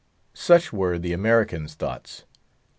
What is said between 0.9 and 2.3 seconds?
the American's thoughts.